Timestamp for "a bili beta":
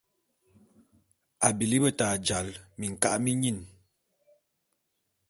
1.47-2.07